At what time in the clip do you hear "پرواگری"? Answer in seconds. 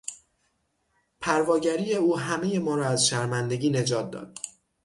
1.21-1.95